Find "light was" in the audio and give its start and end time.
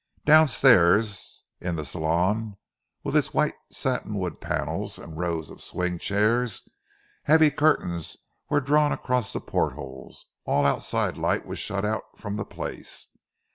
11.19-11.59